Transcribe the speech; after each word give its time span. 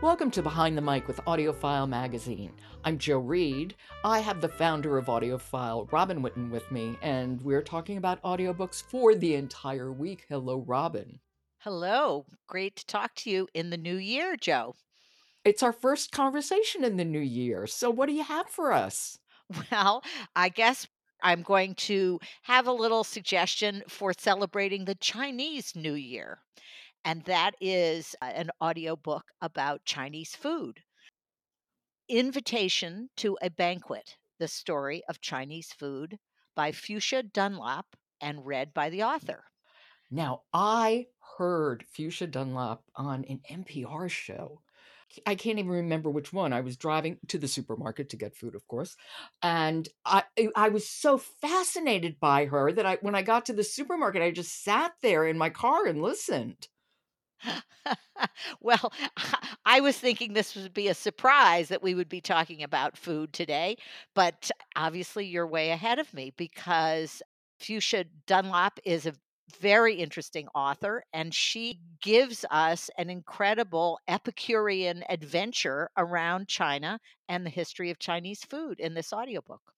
Welcome 0.00 0.30
to 0.30 0.42
Behind 0.42 0.78
the 0.78 0.80
Mic 0.80 1.08
with 1.08 1.16
AudioFile 1.24 1.88
Magazine. 1.88 2.52
I'm 2.84 2.98
Jo 2.98 3.18
Reed. 3.18 3.74
I 4.04 4.20
have 4.20 4.40
the 4.40 4.48
founder 4.48 4.96
of 4.96 5.06
AudioFile, 5.06 5.90
Robin 5.90 6.22
Whitten, 6.22 6.52
with 6.52 6.70
me, 6.70 6.96
and 7.02 7.42
we're 7.42 7.62
talking 7.62 7.96
about 7.96 8.22
audiobooks 8.22 8.80
for 8.80 9.16
the 9.16 9.34
entire 9.34 9.90
week. 9.90 10.24
Hello, 10.28 10.58
Robin. 10.58 11.18
Hello. 11.58 12.26
Great 12.46 12.76
to 12.76 12.86
talk 12.86 13.16
to 13.16 13.30
you 13.30 13.48
in 13.54 13.70
the 13.70 13.76
new 13.76 13.96
year, 13.96 14.36
Jo. 14.36 14.76
It's 15.44 15.64
our 15.64 15.72
first 15.72 16.12
conversation 16.12 16.84
in 16.84 16.96
the 16.96 17.04
new 17.04 17.18
year. 17.18 17.66
So, 17.66 17.90
what 17.90 18.06
do 18.06 18.12
you 18.12 18.22
have 18.22 18.48
for 18.48 18.72
us? 18.72 19.18
Well, 19.72 20.04
I 20.36 20.48
guess 20.48 20.86
I'm 21.24 21.42
going 21.42 21.74
to 21.74 22.20
have 22.42 22.68
a 22.68 22.72
little 22.72 23.02
suggestion 23.02 23.82
for 23.88 24.12
celebrating 24.16 24.84
the 24.84 24.94
Chinese 24.94 25.74
New 25.74 25.94
Year. 25.94 26.38
And 27.04 27.24
that 27.24 27.54
is 27.60 28.14
uh, 28.20 28.26
an 28.26 28.50
audiobook 28.60 29.32
about 29.40 29.84
Chinese 29.84 30.36
food. 30.36 30.82
Invitation 32.08 33.10
to 33.16 33.38
a 33.42 33.50
Banquet 33.50 34.16
The 34.38 34.48
Story 34.48 35.02
of 35.08 35.20
Chinese 35.20 35.72
Food 35.72 36.18
by 36.54 36.72
Fuchsia 36.72 37.22
Dunlop 37.22 37.96
and 38.20 38.46
read 38.46 38.74
by 38.74 38.90
the 38.90 39.02
author. 39.02 39.44
Now, 40.10 40.42
I 40.52 41.08
heard 41.36 41.84
Fuchsia 41.86 42.26
Dunlop 42.26 42.84
on 42.94 43.24
an 43.24 43.40
NPR 43.48 44.08
show. 44.08 44.62
I 45.26 45.34
can't 45.34 45.58
even 45.58 45.70
remember 45.70 46.10
which 46.10 46.32
one. 46.32 46.52
I 46.52 46.60
was 46.60 46.76
driving 46.76 47.18
to 47.28 47.38
the 47.38 47.48
supermarket 47.48 48.10
to 48.10 48.16
get 48.16 48.36
food, 48.36 48.54
of 48.54 48.66
course, 48.68 48.96
and 49.42 49.88
I 50.04 50.24
I 50.54 50.68
was 50.68 50.88
so 50.88 51.16
fascinated 51.16 52.20
by 52.20 52.44
her 52.46 52.72
that 52.72 52.84
I 52.84 52.96
when 52.96 53.14
I 53.14 53.22
got 53.22 53.46
to 53.46 53.54
the 53.54 53.64
supermarket, 53.64 54.22
I 54.22 54.30
just 54.30 54.62
sat 54.62 54.92
there 55.00 55.26
in 55.26 55.38
my 55.38 55.48
car 55.50 55.86
and 55.86 56.02
listened. 56.02 56.68
well, 58.60 58.92
I 59.64 59.80
was 59.80 59.98
thinking 59.98 60.32
this 60.32 60.54
would 60.56 60.74
be 60.74 60.88
a 60.88 60.94
surprise 60.94 61.68
that 61.68 61.82
we 61.82 61.94
would 61.94 62.08
be 62.08 62.20
talking 62.20 62.62
about 62.62 62.96
food 62.96 63.32
today, 63.32 63.76
but 64.14 64.50
obviously 64.76 65.26
you're 65.26 65.46
way 65.46 65.70
ahead 65.70 65.98
of 65.98 66.12
me 66.14 66.32
because 66.36 67.22
Fuchsia 67.58 68.04
Dunlop 68.26 68.78
is 68.84 69.06
a 69.06 69.14
very 69.60 69.94
interesting 69.94 70.46
author, 70.54 71.02
and 71.12 71.34
she 71.34 71.80
gives 72.02 72.44
us 72.50 72.90
an 72.98 73.08
incredible 73.08 73.98
Epicurean 74.06 75.02
adventure 75.08 75.88
around 75.96 76.48
China 76.48 77.00
and 77.28 77.46
the 77.46 77.50
history 77.50 77.90
of 77.90 77.98
Chinese 77.98 78.44
food 78.44 78.78
in 78.78 78.94
this 78.94 79.12
audiobook. 79.12 79.72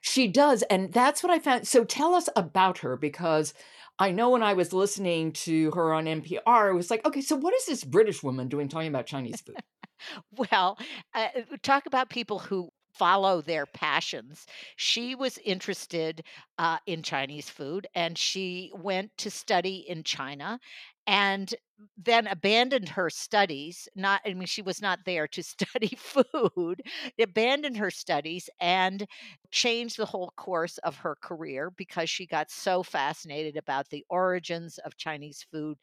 She 0.00 0.28
does, 0.28 0.62
and 0.64 0.92
that's 0.92 1.22
what 1.22 1.32
I 1.32 1.38
found. 1.38 1.66
So 1.66 1.84
tell 1.84 2.14
us 2.14 2.28
about 2.36 2.78
her 2.78 2.96
because 2.96 3.54
I 3.98 4.10
know 4.10 4.30
when 4.30 4.42
I 4.42 4.54
was 4.54 4.72
listening 4.72 5.32
to 5.32 5.70
her 5.72 5.92
on 5.92 6.06
NPR, 6.06 6.70
it 6.70 6.74
was 6.74 6.90
like, 6.90 7.06
okay, 7.06 7.20
so 7.20 7.36
what 7.36 7.54
is 7.54 7.66
this 7.66 7.84
British 7.84 8.22
woman 8.22 8.48
doing 8.48 8.68
talking 8.68 8.88
about 8.88 9.06
Chinese 9.06 9.40
food? 9.40 9.56
well, 10.50 10.78
uh, 11.14 11.28
talk 11.62 11.86
about 11.86 12.10
people 12.10 12.38
who 12.38 12.70
follow 12.94 13.40
their 13.40 13.66
passions. 13.66 14.46
She 14.76 15.14
was 15.14 15.38
interested 15.38 16.22
uh, 16.58 16.78
in 16.86 17.02
Chinese 17.02 17.48
food 17.48 17.86
and 17.94 18.16
she 18.16 18.70
went 18.74 19.10
to 19.18 19.30
study 19.30 19.84
in 19.88 20.04
China 20.04 20.60
and 21.06 21.54
then 22.02 22.26
abandoned 22.26 22.88
her 22.88 23.10
studies 23.10 23.88
not 23.96 24.20
i 24.24 24.32
mean 24.32 24.46
she 24.46 24.62
was 24.62 24.80
not 24.80 25.00
there 25.04 25.26
to 25.26 25.42
study 25.42 25.96
food 25.98 26.82
abandoned 27.20 27.76
her 27.76 27.90
studies 27.90 28.48
and 28.60 29.06
changed 29.50 29.96
the 29.96 30.06
whole 30.06 30.32
course 30.36 30.78
of 30.78 30.96
her 30.96 31.16
career 31.22 31.70
because 31.76 32.08
she 32.08 32.26
got 32.26 32.50
so 32.50 32.82
fascinated 32.82 33.56
about 33.56 33.88
the 33.90 34.04
origins 34.08 34.78
of 34.78 34.96
chinese 34.96 35.44
food 35.52 35.76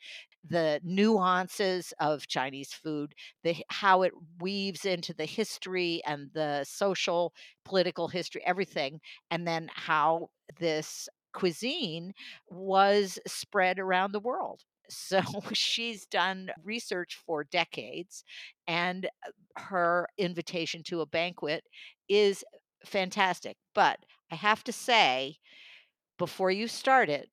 the 0.47 0.79
nuances 0.83 1.93
of 1.99 2.27
chinese 2.27 2.73
food 2.73 3.13
the 3.43 3.55
how 3.69 4.01
it 4.01 4.11
weaves 4.39 4.85
into 4.85 5.13
the 5.13 5.25
history 5.25 6.01
and 6.05 6.29
the 6.33 6.63
social 6.67 7.33
political 7.63 8.07
history 8.07 8.41
everything 8.45 8.99
and 9.29 9.47
then 9.47 9.69
how 9.73 10.29
this 10.59 11.07
cuisine 11.33 12.13
was 12.49 13.19
spread 13.27 13.79
around 13.79 14.11
the 14.11 14.19
world 14.19 14.63
so 14.91 15.21
she's 15.53 16.05
done 16.05 16.51
research 16.63 17.19
for 17.25 17.43
decades, 17.45 18.23
and 18.67 19.05
uh, 19.05 19.31
her 19.61 20.07
invitation 20.17 20.83
to 20.83 21.01
a 21.01 21.05
banquet 21.05 21.63
is 22.09 22.43
fantastic. 22.85 23.57
But 23.73 23.99
I 24.31 24.35
have 24.35 24.63
to 24.65 24.71
say, 24.71 25.37
before 26.17 26.51
you 26.51 26.67
start 26.67 27.09
it, 27.09 27.29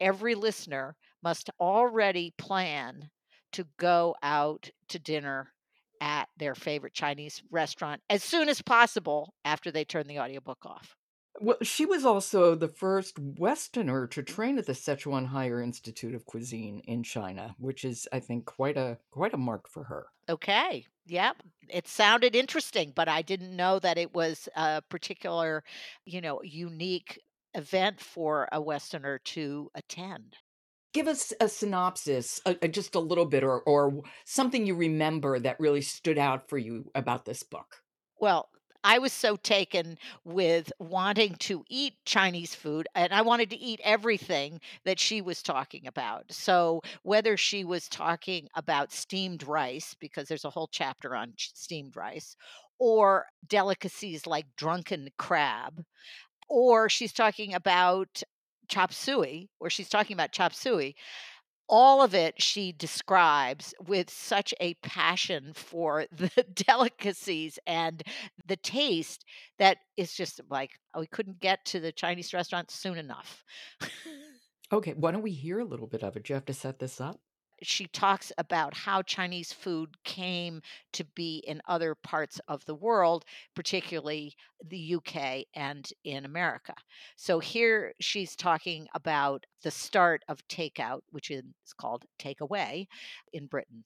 every 0.00 0.34
listener 0.34 0.96
must 1.22 1.50
already 1.60 2.34
plan 2.38 3.10
to 3.52 3.66
go 3.78 4.14
out 4.22 4.70
to 4.88 4.98
dinner 4.98 5.52
at 6.00 6.28
their 6.36 6.54
favorite 6.54 6.94
Chinese 6.94 7.42
restaurant 7.50 8.00
as 8.10 8.24
soon 8.24 8.48
as 8.48 8.60
possible 8.60 9.34
after 9.44 9.70
they 9.70 9.84
turn 9.84 10.06
the 10.08 10.18
audiobook 10.18 10.64
off. 10.66 10.96
Well, 11.40 11.56
she 11.62 11.86
was 11.86 12.04
also 12.04 12.54
the 12.54 12.68
first 12.68 13.18
Westerner 13.18 14.06
to 14.08 14.22
train 14.22 14.58
at 14.58 14.66
the 14.66 14.74
Sichuan 14.74 15.26
Higher 15.26 15.62
Institute 15.62 16.14
of 16.14 16.26
Cuisine 16.26 16.80
in 16.80 17.02
China, 17.02 17.56
which 17.58 17.84
is, 17.84 18.06
I 18.12 18.20
think, 18.20 18.44
quite 18.44 18.76
a 18.76 18.98
quite 19.10 19.34
a 19.34 19.38
mark 19.38 19.68
for 19.68 19.84
her. 19.84 20.06
Okay. 20.28 20.86
Yep. 21.06 21.42
It 21.68 21.88
sounded 21.88 22.36
interesting, 22.36 22.92
but 22.94 23.08
I 23.08 23.22
didn't 23.22 23.56
know 23.56 23.78
that 23.78 23.98
it 23.98 24.14
was 24.14 24.48
a 24.54 24.82
particular, 24.82 25.64
you 26.04 26.20
know, 26.20 26.42
unique 26.42 27.18
event 27.54 28.00
for 28.00 28.48
a 28.52 28.60
Westerner 28.60 29.18
to 29.18 29.70
attend. 29.74 30.36
Give 30.92 31.08
us 31.08 31.32
a 31.40 31.48
synopsis, 31.48 32.40
uh, 32.44 32.54
uh, 32.62 32.66
just 32.68 32.94
a 32.94 33.00
little 33.00 33.24
bit, 33.24 33.42
or 33.42 33.62
or 33.62 34.02
something 34.26 34.66
you 34.66 34.74
remember 34.74 35.38
that 35.38 35.58
really 35.58 35.80
stood 35.80 36.18
out 36.18 36.48
for 36.50 36.58
you 36.58 36.90
about 36.94 37.24
this 37.24 37.42
book. 37.42 37.82
Well, 38.20 38.50
I 38.84 38.98
was 38.98 39.12
so 39.12 39.36
taken 39.36 39.96
with 40.24 40.72
wanting 40.78 41.36
to 41.36 41.64
eat 41.68 41.94
Chinese 42.04 42.54
food 42.54 42.88
and 42.94 43.12
I 43.12 43.22
wanted 43.22 43.50
to 43.50 43.56
eat 43.58 43.80
everything 43.84 44.60
that 44.84 44.98
she 44.98 45.20
was 45.20 45.42
talking 45.42 45.86
about. 45.86 46.32
So, 46.32 46.80
whether 47.02 47.36
she 47.36 47.64
was 47.64 47.88
talking 47.88 48.48
about 48.56 48.92
steamed 48.92 49.44
rice, 49.44 49.94
because 50.00 50.28
there's 50.28 50.44
a 50.44 50.50
whole 50.50 50.68
chapter 50.72 51.14
on 51.14 51.34
steamed 51.38 51.96
rice, 51.96 52.36
or 52.78 53.26
delicacies 53.46 54.26
like 54.26 54.46
drunken 54.56 55.10
crab, 55.16 55.84
or 56.48 56.88
she's 56.88 57.12
talking 57.12 57.54
about 57.54 58.22
chop 58.68 58.92
suey, 58.92 59.50
or 59.60 59.70
she's 59.70 59.88
talking 59.88 60.14
about 60.14 60.32
chop 60.32 60.54
suey 60.54 60.96
all 61.68 62.02
of 62.02 62.14
it 62.14 62.40
she 62.40 62.72
describes 62.72 63.74
with 63.86 64.10
such 64.10 64.52
a 64.60 64.74
passion 64.74 65.52
for 65.54 66.06
the 66.12 66.44
delicacies 66.54 67.58
and 67.66 68.02
the 68.46 68.56
taste 68.56 69.24
that 69.58 69.78
it's 69.96 70.14
just 70.14 70.40
like 70.50 70.70
oh, 70.94 71.00
we 71.00 71.06
couldn't 71.06 71.40
get 71.40 71.64
to 71.64 71.80
the 71.80 71.92
Chinese 71.92 72.34
restaurant 72.34 72.70
soon 72.70 72.98
enough. 72.98 73.44
okay, 74.72 74.94
why 74.94 75.10
don't 75.10 75.22
we 75.22 75.32
hear 75.32 75.60
a 75.60 75.64
little 75.64 75.86
bit 75.86 76.02
of 76.02 76.16
it? 76.16 76.24
Do 76.24 76.32
you 76.32 76.34
have 76.34 76.44
to 76.46 76.54
set 76.54 76.78
this 76.78 77.00
up? 77.00 77.20
She 77.62 77.86
talks 77.86 78.32
about 78.38 78.74
how 78.74 79.02
Chinese 79.02 79.52
food 79.52 79.96
came 80.04 80.62
to 80.92 81.04
be 81.04 81.42
in 81.46 81.62
other 81.66 81.94
parts 81.94 82.40
of 82.48 82.64
the 82.64 82.74
world, 82.74 83.24
particularly 83.54 84.34
the 84.64 84.96
UK 84.96 85.44
and 85.54 85.88
in 86.04 86.24
America. 86.24 86.74
So 87.16 87.38
here 87.38 87.94
she's 88.00 88.36
talking 88.36 88.88
about 88.94 89.44
the 89.62 89.70
start 89.70 90.22
of 90.28 90.46
takeout, 90.48 91.00
which 91.10 91.30
is 91.30 91.44
called 91.76 92.04
takeaway 92.18 92.86
in 93.32 93.46
Britain. 93.46 93.84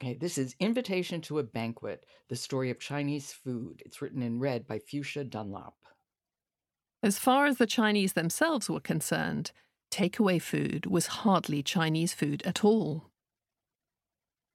Okay, 0.00 0.14
this 0.14 0.38
is 0.38 0.54
Invitation 0.60 1.20
to 1.22 1.40
a 1.40 1.42
Banquet, 1.42 2.06
the 2.28 2.36
story 2.36 2.70
of 2.70 2.78
Chinese 2.78 3.32
food. 3.32 3.82
It's 3.84 4.00
written 4.00 4.22
in 4.22 4.38
red 4.38 4.66
by 4.66 4.78
Fuchsia 4.78 5.24
Dunlop. 5.24 5.74
As 7.02 7.18
far 7.18 7.46
as 7.46 7.58
the 7.58 7.66
Chinese 7.66 8.12
themselves 8.12 8.70
were 8.70 8.80
concerned, 8.80 9.50
takeaway 9.90 10.40
food 10.40 10.86
was 10.86 11.06
hardly 11.06 11.62
Chinese 11.62 12.12
food 12.12 12.42
at 12.44 12.64
all. 12.64 13.07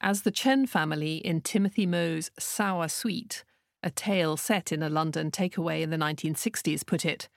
As 0.01 0.23
the 0.23 0.31
Chen 0.31 0.65
family 0.65 1.17
in 1.17 1.41
Timothy 1.41 1.85
Mo's 1.85 2.31
Sour 2.37 2.87
Sweet, 2.87 3.43
a 3.81 3.89
tale 3.89 4.37
set 4.37 4.71
in 4.71 4.83
a 4.83 4.89
London 4.89 5.31
takeaway 5.31 5.81
in 5.81 5.89
the 5.89 5.97
1960s, 5.97 6.85
put 6.85 7.05
it, 7.05 7.29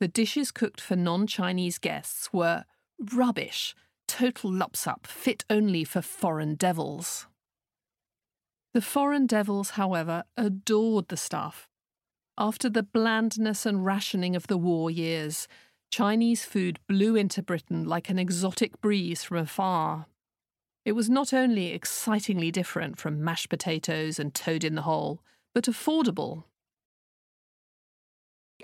the 0.00 0.08
dishes 0.08 0.50
cooked 0.50 0.80
for 0.80 0.96
non 0.96 1.26
Chinese 1.26 1.78
guests 1.78 2.32
were 2.32 2.64
rubbish, 3.12 3.74
total 4.08 4.50
lupsup, 4.50 5.06
fit 5.06 5.44
only 5.50 5.84
for 5.84 6.00
foreign 6.00 6.54
devils. 6.54 7.26
The 8.72 8.80
foreign 8.80 9.26
devils, 9.26 9.70
however, 9.70 10.24
adored 10.36 11.08
the 11.08 11.16
stuff. 11.16 11.68
After 12.38 12.70
the 12.70 12.82
blandness 12.82 13.66
and 13.66 13.84
rationing 13.84 14.34
of 14.34 14.46
the 14.46 14.56
war 14.56 14.90
years, 14.90 15.46
Chinese 15.90 16.44
food 16.44 16.78
blew 16.88 17.16
into 17.16 17.42
Britain 17.42 17.84
like 17.84 18.08
an 18.08 18.18
exotic 18.18 18.80
breeze 18.80 19.24
from 19.24 19.38
afar. 19.38 20.06
It 20.90 20.96
was 20.96 21.08
not 21.08 21.32
only 21.32 21.68
excitingly 21.68 22.50
different 22.50 22.98
from 22.98 23.22
mashed 23.22 23.48
potatoes 23.48 24.18
and 24.18 24.34
toad 24.34 24.64
in 24.64 24.74
the 24.74 24.82
hole, 24.82 25.22
but 25.54 25.66
affordable. 25.66 26.42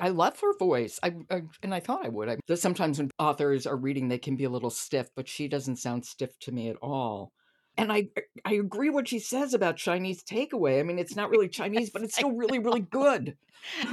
I 0.00 0.08
love 0.08 0.40
her 0.40 0.52
voice. 0.58 0.98
I, 1.04 1.14
I 1.30 1.42
and 1.62 1.72
I 1.72 1.78
thought 1.78 2.04
I 2.04 2.08
would. 2.08 2.28
I, 2.28 2.38
sometimes 2.56 2.98
when 2.98 3.12
authors 3.20 3.64
are 3.64 3.76
reading, 3.76 4.08
they 4.08 4.18
can 4.18 4.34
be 4.34 4.42
a 4.42 4.50
little 4.50 4.70
stiff, 4.70 5.08
but 5.14 5.28
she 5.28 5.46
doesn't 5.46 5.76
sound 5.76 6.04
stiff 6.04 6.36
to 6.40 6.50
me 6.50 6.68
at 6.68 6.74
all 6.82 7.30
and 7.76 7.92
I 7.92 8.08
I 8.44 8.54
agree 8.54 8.90
what 8.90 9.08
she 9.08 9.18
says 9.18 9.54
about 9.54 9.76
Chinese 9.76 10.22
takeaway. 10.22 10.80
I 10.80 10.82
mean, 10.82 10.98
it's 10.98 11.16
not 11.16 11.30
really 11.30 11.48
Chinese, 11.60 11.90
but 11.90 12.02
it's 12.02 12.14
still 12.14 12.32
really 12.32 12.58
really 12.58 12.80
good. 12.80 13.36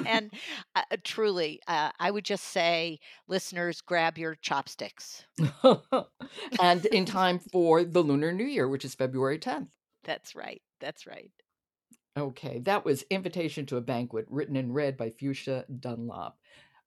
and 0.05 0.31
uh, 0.75 0.83
uh, 0.91 0.97
truly, 1.03 1.59
uh, 1.67 1.91
I 1.99 2.11
would 2.11 2.25
just 2.25 2.43
say, 2.45 2.99
listeners, 3.27 3.81
grab 3.81 4.17
your 4.17 4.35
chopsticks. 4.35 5.25
and 6.61 6.85
in 6.87 7.05
time 7.05 7.39
for 7.39 7.83
the 7.83 8.03
Lunar 8.03 8.31
New 8.31 8.45
Year, 8.45 8.67
which 8.67 8.85
is 8.85 8.93
February 8.93 9.39
10th. 9.39 9.69
That's 10.03 10.35
right. 10.35 10.61
That's 10.79 11.07
right. 11.07 11.31
Okay, 12.15 12.59
that 12.59 12.85
was 12.85 13.03
Invitation 13.09 13.65
to 13.67 13.77
a 13.77 13.81
Banquet, 13.81 14.25
written 14.29 14.55
and 14.55 14.75
read 14.75 14.97
by 14.97 15.09
Fuchsia 15.09 15.65
Dunlop. 15.79 16.37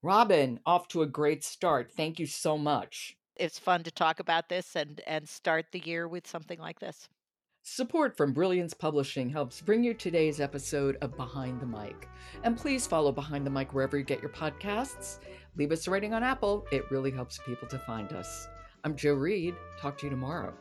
Robin, 0.02 0.60
off 0.64 0.86
to 0.88 1.02
a 1.02 1.06
great 1.06 1.42
start. 1.42 1.90
Thank 1.96 2.20
you 2.20 2.26
so 2.26 2.56
much. 2.56 3.16
It's 3.36 3.58
fun 3.58 3.82
to 3.84 3.90
talk 3.90 4.20
about 4.20 4.48
this 4.48 4.76
and 4.76 5.00
and 5.06 5.28
start 5.28 5.66
the 5.72 5.80
year 5.80 6.08
with 6.08 6.26
something 6.26 6.58
like 6.58 6.80
this. 6.80 7.08
Support 7.68 8.16
from 8.16 8.32
Brilliance 8.32 8.74
Publishing 8.74 9.28
helps 9.28 9.60
bring 9.60 9.82
you 9.82 9.92
today's 9.92 10.40
episode 10.40 10.96
of 11.00 11.16
Behind 11.16 11.60
the 11.60 11.66
Mic. 11.66 12.08
And 12.44 12.56
please 12.56 12.86
follow 12.86 13.10
Behind 13.10 13.44
the 13.44 13.50
Mic 13.50 13.74
wherever 13.74 13.98
you 13.98 14.04
get 14.04 14.22
your 14.22 14.30
podcasts. 14.30 15.18
Leave 15.56 15.72
us 15.72 15.88
a 15.88 15.90
rating 15.90 16.14
on 16.14 16.22
Apple, 16.22 16.64
it 16.70 16.88
really 16.92 17.10
helps 17.10 17.40
people 17.44 17.66
to 17.68 17.78
find 17.80 18.12
us. 18.12 18.46
I'm 18.84 18.94
Jo 18.94 19.14
Reed. 19.14 19.56
Talk 19.80 19.98
to 19.98 20.06
you 20.06 20.10
tomorrow. 20.10 20.54